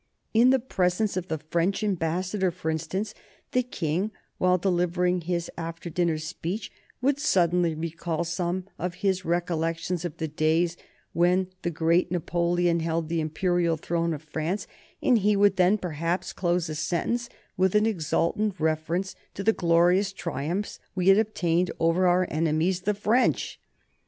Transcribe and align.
In 0.33 0.49
the 0.49 0.57
presence 0.57 1.15
of 1.15 1.27
the 1.27 1.37
French 1.37 1.83
Ambassador, 1.83 2.49
for 2.49 2.71
instance, 2.71 3.13
the 3.51 3.61
King, 3.61 4.09
while 4.39 4.57
delivering 4.57 5.21
his 5.21 5.51
after 5.59 5.91
dinner 5.91 6.17
speech, 6.17 6.71
would 7.03 7.19
suddenly 7.19 7.75
recall 7.75 8.23
some 8.23 8.65
of 8.79 8.95
his 9.05 9.25
recollections 9.25 10.03
of 10.03 10.17
the 10.17 10.27
days 10.27 10.75
when 11.13 11.49
the 11.61 11.69
great 11.69 12.09
Napoleon 12.09 12.79
held 12.79 13.09
the 13.09 13.21
Imperial 13.21 13.77
throne 13.77 14.11
of 14.15 14.23
France, 14.23 14.65
and 15.03 15.19
he 15.19 15.35
would 15.35 15.57
then, 15.57 15.77
perhaps, 15.77 16.33
close 16.33 16.67
a 16.67 16.73
sentence 16.73 17.29
with 17.55 17.75
an 17.75 17.85
exultant 17.85 18.59
reference 18.59 19.15
to 19.35 19.43
the 19.43 19.53
glorious 19.53 20.11
triumphs 20.11 20.79
we 20.95 21.09
had 21.09 21.19
obtained 21.19 21.69
over 21.79 22.07
our 22.07 22.27
enemies 22.31 22.81
the 22.81 22.95
French. 22.95 23.59